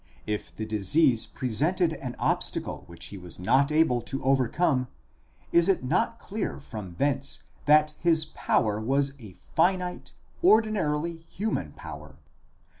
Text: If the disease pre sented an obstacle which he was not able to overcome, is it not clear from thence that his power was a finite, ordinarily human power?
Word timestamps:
If 0.25 0.51
the 0.55 0.65
disease 0.65 1.27
pre 1.27 1.49
sented 1.49 1.95
an 2.03 2.15
obstacle 2.17 2.85
which 2.87 3.05
he 3.13 3.19
was 3.19 3.37
not 3.37 3.71
able 3.71 4.01
to 4.01 4.23
overcome, 4.23 4.87
is 5.51 5.69
it 5.69 5.83
not 5.83 6.17
clear 6.17 6.59
from 6.59 6.95
thence 6.97 7.43
that 7.67 7.93
his 7.99 8.25
power 8.25 8.79
was 8.81 9.13
a 9.19 9.33
finite, 9.33 10.13
ordinarily 10.43 11.17
human 11.29 11.73
power? 11.73 12.15